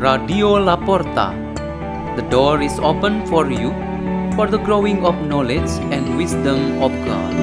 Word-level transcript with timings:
Radio 0.00 0.52
Laporta. 0.64 1.24
The 2.16 2.22
door 2.30 2.62
is 2.62 2.78
open 2.90 3.20
for 3.26 3.50
you 3.50 3.68
for 4.34 4.46
the 4.48 4.56
growing 4.56 5.04
of 5.04 5.20
knowledge 5.28 5.74
and 5.96 6.16
wisdom 6.16 6.80
of 6.86 6.88
God. 7.10 7.36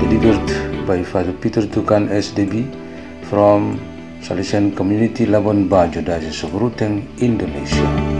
Delivered 0.00 0.48
by 0.88 1.04
Father 1.04 1.36
Peter 1.44 1.68
Tukan 1.68 2.08
SDB 2.08 2.64
from 3.28 3.76
Salesian 4.24 4.72
Community 4.74 5.26
Labuan 5.28 5.68
Bajo, 5.68 6.00
Diocese 6.00 6.42
of 6.48 6.56
Ruteng, 6.56 7.04
Indonesia. 7.20 8.15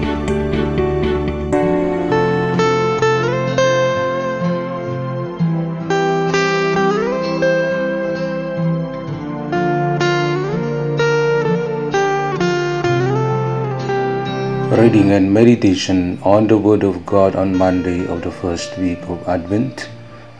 Reading 14.74 15.12
and 15.12 15.32
meditation 15.32 16.18
on 16.24 16.48
the 16.48 16.58
Word 16.58 16.82
of 16.82 17.06
God 17.06 17.36
on 17.36 17.56
Monday 17.56 18.04
of 18.08 18.20
the 18.22 18.32
first 18.32 18.76
week 18.78 18.98
of 19.06 19.28
Advent, 19.28 19.88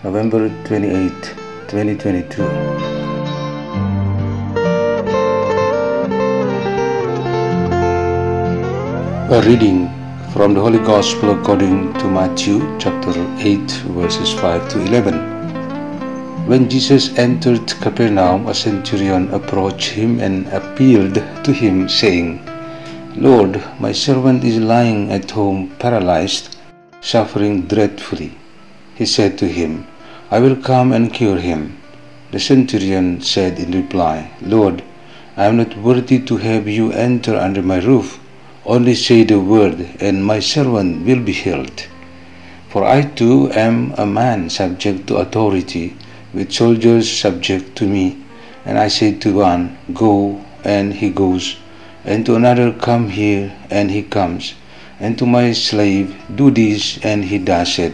November 0.02 0.49
28, 0.66 1.11
2022. 1.71 2.43
A 9.37 9.43
reading 9.47 9.87
from 10.33 10.55
the 10.55 10.61
Holy 10.61 10.79
Gospel 10.80 11.30
according 11.41 11.93
to 11.95 12.07
Matthew 12.09 12.59
chapter 12.80 13.13
8, 13.38 13.71
verses 13.95 14.35
5 14.35 14.69
to 14.71 14.80
11. 14.87 15.15
When 16.49 16.69
Jesus 16.69 17.16
entered 17.16 17.65
Capernaum, 17.80 18.49
a 18.49 18.55
centurion 18.55 19.33
approached 19.33 19.90
him 19.90 20.18
and 20.18 20.49
appealed 20.49 21.15
to 21.45 21.52
him, 21.52 21.88
saying, 21.88 22.40
Lord, 23.18 23.64
my 23.80 23.92
servant 23.92 24.45
is 24.45 24.59
lying 24.59 25.10
at 25.10 25.30
home 25.30 25.72
paralyzed, 25.78 26.54
suffering 27.00 27.62
dreadfully. 27.66 28.32
He 28.95 29.06
said 29.06 29.38
to 29.38 29.48
him, 29.48 29.86
I 30.30 30.38
will 30.38 30.54
come 30.54 30.92
and 30.92 31.10
cure 31.10 31.38
him. 31.38 31.78
The 32.30 32.38
centurion 32.38 33.22
said 33.22 33.59
in 33.59 33.70
reply, 33.72 34.30
Lord, 34.42 34.82
I 35.34 35.46
am 35.46 35.56
not 35.56 35.78
worthy 35.78 36.18
to 36.26 36.37
have 36.37 36.68
you 36.68 36.92
enter 36.92 37.34
under 37.34 37.62
my 37.62 37.78
roof. 37.78 38.20
Only 38.66 38.94
say 38.94 39.24
the 39.24 39.40
word, 39.40 39.88
and 39.98 40.22
my 40.22 40.40
servant 40.40 41.06
will 41.06 41.20
be 41.22 41.32
healed. 41.32 41.84
For 42.68 42.84
I 42.84 43.00
too 43.00 43.50
am 43.52 43.94
a 43.96 44.04
man 44.04 44.50
subject 44.50 45.06
to 45.06 45.16
authority, 45.16 45.96
with 46.34 46.52
soldiers 46.52 47.10
subject 47.10 47.76
to 47.76 47.87
me. 47.87 48.18
And 48.66 48.78
I 48.78 48.88
say 48.88 49.14
to 49.20 49.37
one, 49.37 49.78
Go, 49.94 50.44
and 50.64 50.92
he 50.92 51.09
goes 51.09 51.56
and 52.07 52.24
to 52.24 52.37
another, 52.37 52.71
Come 52.73 53.09
here, 53.10 53.52
and 53.68 53.90
he 53.90 54.02
comes, 54.04 54.54
and 55.01 55.18
to 55.18 55.26
my 55.26 55.51
slave, 55.52 56.15
Do 56.35 56.51
this, 56.52 56.99
and 57.02 57.24
he 57.24 57.38
does 57.38 57.79
it. 57.80 57.93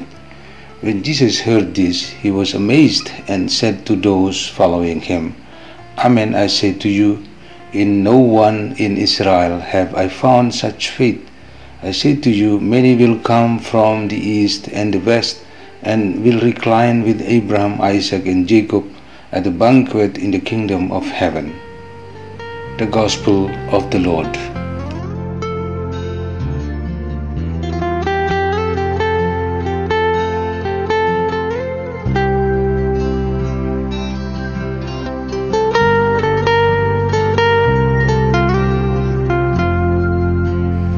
When 0.83 1.03
Jesus 1.03 1.41
heard 1.41 1.75
this, 1.75 2.11
he 2.23 2.31
was 2.31 2.53
amazed 2.55 3.11
and 3.27 3.51
said 3.51 3.87
to 3.87 3.97
those 3.97 4.47
following 4.47 5.01
him, 5.01 5.35
Amen, 5.99 6.35
I 6.35 6.47
say 6.49 6.75
to 6.75 6.89
you, 6.91 7.25
in 7.73 8.05
no 8.05 8.19
one 8.19 8.75
in 8.77 8.99
Israel 8.99 9.59
have 9.59 9.95
I 9.95 10.09
found 10.09 10.55
such 10.55 10.91
faith. 10.91 11.25
I 11.83 11.93
say 11.93 12.15
to 12.17 12.31
you, 12.31 12.61
many 12.61 12.95
will 12.95 13.19
come 13.21 13.59
from 13.59 14.09
the 14.09 14.21
east 14.21 14.69
and 14.69 14.93
the 14.93 14.99
west 15.01 15.41
and 15.83 16.23
will 16.23 16.39
recline 16.41 17.03
with 17.03 17.23
Abraham, 17.23 17.81
Isaac, 17.81 18.27
and 18.27 18.47
Jacob 18.47 18.85
at 19.33 19.45
the 19.45 19.51
banquet 19.51 20.19
in 20.19 20.31
the 20.33 20.41
kingdom 20.41 20.93
of 20.93 21.07
heaven 21.07 21.55
the 22.83 22.87
gospel 23.01 23.37
of 23.77 23.83
the 23.93 23.99
Lord. 24.05 24.33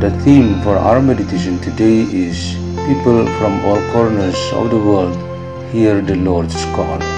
The 0.03 0.10
theme 0.25 0.62
for 0.62 0.76
our 0.76 1.03
meditation 1.10 1.58
today 1.69 1.98
is 2.28 2.44
People 2.91 3.25
from 3.38 3.53
all 3.64 3.78
corners 3.94 4.41
of 4.60 4.69
the 4.75 4.82
world 4.88 5.14
hear 5.72 6.03
the 6.12 6.16
Lord's 6.28 6.62
call 6.76 7.13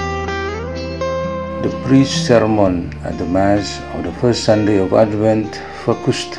the 1.68 1.84
priest's 1.84 2.26
sermon 2.28 2.74
at 3.08 3.18
the 3.18 3.24
Mass 3.36 3.70
on 3.94 4.02
the 4.04 4.12
first 4.20 4.44
Sunday 4.48 4.76
of 4.82 4.92
Advent 4.92 5.56
focused 5.84 6.34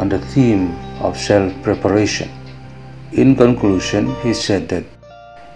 on 0.00 0.10
the 0.10 0.18
theme 0.32 0.64
of 1.06 1.16
self 1.16 1.54
preparation. 1.62 2.28
In 3.12 3.34
conclusion, 3.34 4.14
he 4.22 4.34
said 4.34 4.68
that 4.68 4.84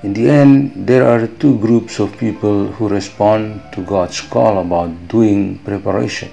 in 0.02 0.14
the 0.14 0.30
end, 0.30 0.86
there 0.88 1.06
are 1.06 1.26
two 1.42 1.58
groups 1.58 1.98
of 2.00 2.16
people 2.16 2.66
who 2.68 2.88
respond 2.88 3.60
to 3.74 3.82
God's 3.84 4.18
call 4.22 4.60
about 4.64 4.90
doing 5.08 5.58
preparation. 5.58 6.30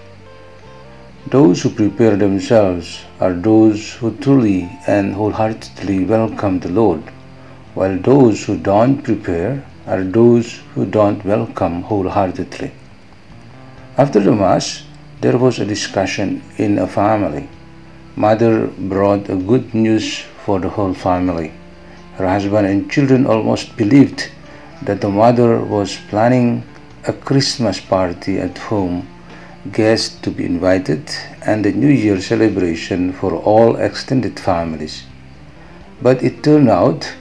Those 1.27 1.61
who 1.61 1.71
prepare 1.81 2.15
themselves 2.15 3.03
are 3.19 3.33
those 3.33 3.91
who 3.95 4.15
truly 4.23 4.69
and 4.87 5.13
wholeheartedly 5.13 6.05
welcome 6.05 6.61
the 6.61 6.69
Lord, 6.81 7.01
while 7.73 7.99
those 7.99 8.45
who 8.45 8.57
don't 8.57 9.01
prepare 9.03 9.61
are 9.89 10.03
those 10.03 10.47
who 10.75 10.85
don't 10.85 11.23
welcome 11.25 11.81
wholeheartedly. 11.81 12.71
After 13.97 14.19
the 14.19 14.31
Mass, 14.31 14.83
there 15.21 15.35
was 15.37 15.57
a 15.59 15.65
discussion 15.65 16.43
in 16.57 16.77
a 16.77 16.85
family. 16.87 17.47
Mother 18.15 18.67
brought 18.93 19.29
a 19.29 19.35
good 19.35 19.73
news 19.73 20.07
for 20.45 20.59
the 20.59 20.69
whole 20.69 20.93
family. 20.93 21.51
Her 22.17 22.27
husband 22.29 22.67
and 22.67 22.91
children 22.91 23.25
almost 23.25 23.75
believed 23.77 24.29
that 24.83 25.01
the 25.01 25.09
mother 25.09 25.59
was 25.59 25.97
planning 26.11 26.61
a 27.07 27.13
Christmas 27.13 27.79
party 27.81 28.37
at 28.37 28.57
home, 28.59 29.07
guests 29.71 30.15
to 30.21 30.29
be 30.29 30.45
invited, 30.45 31.01
and 31.47 31.65
a 31.65 31.71
New 31.71 31.89
Year 32.03 32.21
celebration 32.21 33.11
for 33.13 33.33
all 33.37 33.77
extended 33.77 34.39
families. 34.39 35.03
But 36.03 36.21
it 36.23 36.43
turned 36.43 36.69
out 36.69 37.11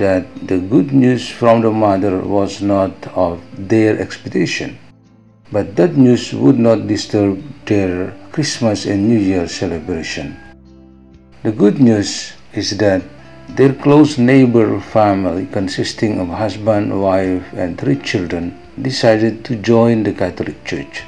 that 0.00 0.24
the 0.50 0.58
good 0.74 0.90
news 0.94 1.28
from 1.28 1.60
the 1.60 1.70
mother 1.70 2.12
was 2.36 2.60
not 2.62 2.92
of 3.14 3.38
their 3.72 3.98
expectation, 4.04 4.76
but 5.52 5.76
that 5.76 5.96
news 5.96 6.24
would 6.32 6.58
not 6.58 6.88
disturb 6.88 7.32
their 7.66 7.92
Christmas 8.32 8.86
and 8.86 9.06
New 9.10 9.20
Year 9.30 9.46
celebration. 9.46 10.36
The 11.42 11.52
good 11.62 11.80
news 11.80 12.32
is 12.54 12.68
that 12.78 13.02
their 13.56 13.74
close 13.74 14.16
neighbor 14.16 14.80
family, 14.80 15.46
consisting 15.52 16.18
of 16.20 16.28
husband, 16.28 16.88
wife, 17.08 17.44
and 17.52 17.76
three 17.76 17.96
children, 17.96 18.56
decided 18.90 19.44
to 19.46 19.56
join 19.56 20.02
the 20.02 20.12
Catholic 20.22 20.56
Church. 20.64 21.02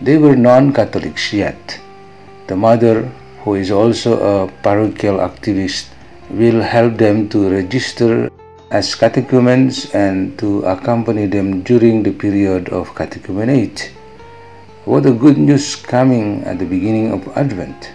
They 0.00 0.16
were 0.18 0.36
non 0.36 0.72
Catholics 0.72 1.32
yet. 1.32 1.78
The 2.46 2.56
mother, 2.56 2.96
who 3.42 3.54
is 3.54 3.70
also 3.70 4.10
a 4.34 4.48
parochial 4.66 5.18
activist, 5.28 5.91
will 6.32 6.60
help 6.62 6.96
them 6.96 7.28
to 7.28 7.48
register 7.52 8.30
as 8.70 8.94
catechumens 8.94 9.92
and 9.94 10.36
to 10.38 10.64
accompany 10.64 11.26
them 11.26 11.60
during 11.62 12.02
the 12.02 12.10
period 12.12 12.70
of 12.70 12.88
catechumenate. 12.94 13.90
What 14.86 15.04
a 15.04 15.12
good 15.12 15.36
news 15.36 15.76
coming 15.76 16.42
at 16.44 16.58
the 16.58 16.64
beginning 16.64 17.12
of 17.12 17.20
Advent! 17.36 17.90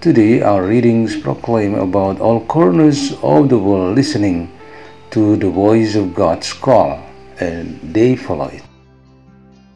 Today, 0.00 0.40
our 0.40 0.62
readings 0.62 1.16
proclaim 1.16 1.74
about 1.74 2.20
all 2.20 2.40
corners 2.46 3.14
of 3.24 3.48
the 3.48 3.58
world 3.58 3.96
listening 3.96 4.52
to 5.10 5.34
the 5.36 5.50
voice 5.50 5.96
of 5.96 6.14
God's 6.14 6.52
call, 6.52 7.02
and 7.40 7.74
they 7.82 8.14
follow 8.14 8.46
it. 8.54 8.62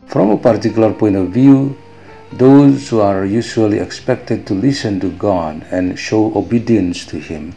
From 0.07 0.31
a 0.31 0.39
particular 0.39 0.93
point 0.95 1.17
of 1.17 1.31
view, 1.35 1.77
those 2.35 2.89
who 2.89 3.01
are 3.01 3.25
usually 3.25 3.81
expected 3.81 4.47
to 4.47 4.55
listen 4.55 5.01
to 5.01 5.11
God 5.19 5.67
and 5.73 5.99
show 5.99 6.31
obedience 6.39 7.05
to 7.11 7.19
Him 7.19 7.53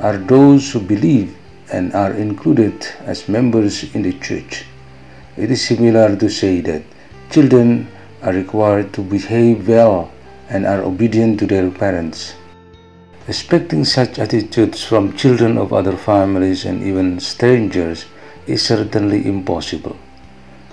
are 0.00 0.16
those 0.18 0.70
who 0.72 0.80
believe 0.80 1.36
and 1.72 1.92
are 1.94 2.12
included 2.12 2.86
as 3.06 3.28
members 3.28 3.82
in 3.94 4.02
the 4.02 4.12
church. 4.20 4.64
It 5.36 5.50
is 5.50 5.64
similar 5.64 6.16
to 6.16 6.28
say 6.30 6.60
that 6.62 6.82
children 7.30 7.88
are 8.22 8.32
required 8.32 8.92
to 8.94 9.02
behave 9.02 9.68
well 9.68 10.10
and 10.50 10.66
are 10.66 10.82
obedient 10.82 11.40
to 11.40 11.46
their 11.46 11.70
parents. 11.70 12.34
Expecting 13.26 13.84
such 13.84 14.18
attitudes 14.18 14.82
from 14.84 15.16
children 15.16 15.58
of 15.58 15.72
other 15.72 15.96
families 15.96 16.64
and 16.64 16.82
even 16.82 17.20
strangers 17.20 18.06
is 18.46 18.64
certainly 18.64 19.26
impossible. 19.26 19.96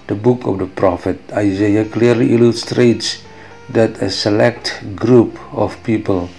The 0.08 0.16
book 0.16 0.46
of 0.46 0.60
the 0.60 0.68
prophet 0.68 1.20
Isaiah 1.34 1.84
clearly 1.84 2.34
illustrates 2.36 3.24
that 3.70 4.02
a 4.02 4.10
select 4.10 4.82
group 4.96 5.38
of 5.52 5.84
people 5.84 6.30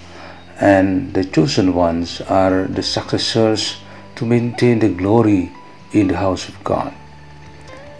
and 0.60 1.12
the 1.12 1.24
chosen 1.24 1.74
ones 1.74 2.20
are 2.22 2.64
the 2.68 2.82
successors 2.82 3.76
to 4.14 4.24
maintain 4.24 4.78
the 4.78 4.88
glory 4.88 5.52
in 5.92 6.08
the 6.08 6.16
house 6.16 6.48
of 6.48 6.64
God. 6.64 6.92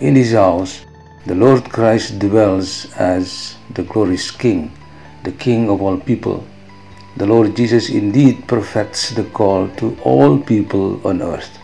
In 0.01 0.15
this 0.15 0.33
house, 0.33 0.85
the 1.27 1.35
Lord 1.35 1.65
Christ 1.65 2.19
dwells 2.19 2.87
as 2.95 3.57
the 3.75 3.83
glorious 3.83 4.31
King, 4.31 4.73
the 5.25 5.33
King 5.33 5.69
of 5.69 5.83
all 5.83 5.99
people. 5.99 6.45
The 7.17 7.27
Lord 7.27 7.57
Jesus 7.57 7.89
indeed 7.91 8.47
perfects 8.47 9.11
the 9.11 9.25
call 9.25 9.69
to 9.77 9.97
all 10.05 10.39
people 10.39 11.01
on 11.07 11.23
earth. 11.23 11.59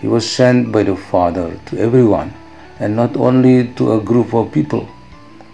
He 0.00 0.08
was 0.08 0.28
sent 0.28 0.72
by 0.72 0.82
the 0.84 0.96
Father 0.96 1.52
to 1.66 1.78
everyone, 1.78 2.32
and 2.78 2.96
not 2.96 3.16
only 3.16 3.68
to 3.76 3.94
a 3.94 4.00
group 4.00 4.32
of 4.32 4.52
people. 4.52 4.88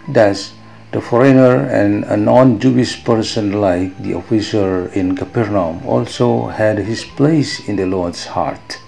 Thus, 0.07 0.53
the 0.97 1.03
foreigner 1.03 1.57
and 1.79 2.05
a 2.05 2.17
non 2.17 2.57
Jewish 2.59 3.03
person 3.03 3.61
like 3.61 3.95
the 4.01 4.15
officer 4.15 4.87
in 4.99 5.15
Capernaum 5.15 5.85
also 5.85 6.47
had 6.47 6.79
his 6.79 7.03
place 7.05 7.59
in 7.69 7.75
the 7.75 7.85
Lord's 7.85 8.25
heart. 8.25 8.79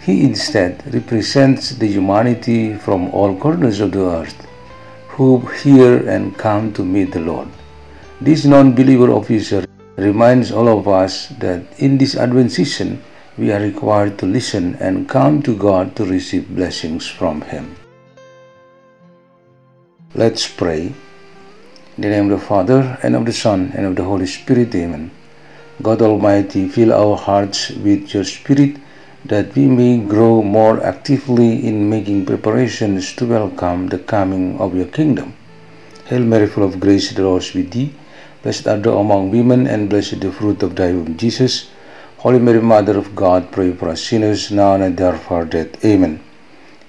He 0.00 0.22
instead 0.22 0.78
represents 0.94 1.70
the 1.70 1.88
humanity 1.88 2.74
from 2.74 3.08
all 3.10 3.34
corners 3.36 3.80
of 3.80 3.90
the 3.90 4.04
earth 4.18 4.38
who 5.08 5.40
hear 5.64 6.08
and 6.08 6.38
come 6.38 6.72
to 6.74 6.84
meet 6.84 7.10
the 7.12 7.24
Lord. 7.32 7.48
This 8.20 8.44
non 8.44 8.72
believer 8.76 9.10
officer 9.10 9.64
reminds 9.96 10.52
all 10.52 10.68
of 10.68 10.86
us 10.86 11.26
that 11.44 11.64
in 11.78 11.98
this 11.98 12.14
Advent 12.14 12.52
season, 12.52 13.02
we 13.36 13.50
are 13.50 13.58
required 13.60 14.16
to 14.20 14.26
listen 14.26 14.76
and 14.78 15.08
come 15.08 15.42
to 15.42 15.56
God 15.56 15.96
to 15.96 16.04
receive 16.04 16.48
blessings 16.54 17.08
from 17.08 17.40
Him. 17.40 17.66
Let's 20.12 20.42
pray. 20.44 20.86
In 20.90 22.02
the 22.02 22.08
name 22.10 22.32
of 22.32 22.40
the 22.40 22.44
Father, 22.44 22.98
and 23.00 23.14
of 23.14 23.26
the 23.26 23.32
Son, 23.32 23.70
and 23.76 23.86
of 23.86 23.94
the 23.94 24.02
Holy 24.02 24.26
Spirit. 24.26 24.74
Amen. 24.74 25.12
God 25.80 26.02
Almighty, 26.02 26.66
fill 26.66 26.92
our 26.92 27.16
hearts 27.16 27.70
with 27.70 28.12
your 28.12 28.24
Spirit 28.24 28.78
that 29.24 29.54
we 29.54 29.66
may 29.68 29.98
grow 29.98 30.42
more 30.42 30.82
actively 30.84 31.64
in 31.64 31.88
making 31.88 32.26
preparations 32.26 33.14
to 33.14 33.24
welcome 33.24 33.86
the 33.86 34.00
coming 34.00 34.58
of 34.58 34.74
your 34.74 34.86
kingdom. 34.88 35.32
Hail 36.06 36.24
Mary, 36.26 36.48
full 36.48 36.64
of 36.64 36.80
grace, 36.80 37.12
the 37.12 37.22
Lord 37.22 37.42
is 37.44 37.54
with 37.54 37.70
thee. 37.70 37.94
Blessed 38.42 38.66
art 38.66 38.82
thou 38.82 38.98
among 38.98 39.30
women, 39.30 39.68
and 39.68 39.88
blessed 39.88 40.18
the 40.20 40.32
fruit 40.32 40.60
of 40.64 40.74
thy 40.74 40.90
womb, 40.90 41.16
Jesus. 41.16 41.70
Holy 42.18 42.40
Mary, 42.40 42.60
Mother 42.60 42.98
of 42.98 43.14
God, 43.14 43.52
pray 43.52 43.70
for 43.74 43.90
us 43.90 44.02
sinners, 44.02 44.50
now 44.50 44.74
and 44.74 44.82
at 44.82 44.96
the 44.96 45.06
hour 45.06 45.14
of 45.14 45.30
our 45.30 45.44
death. 45.44 45.84
Amen. 45.84 46.18